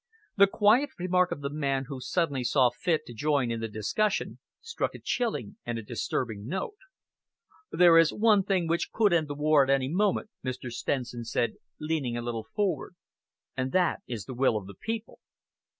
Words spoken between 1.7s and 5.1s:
who suddenly saw fit to join in the discussion struck a